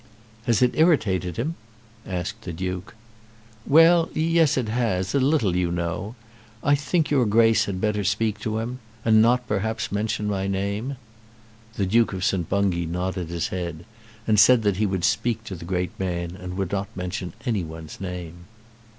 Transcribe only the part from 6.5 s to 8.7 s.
I think your Grace had better speak to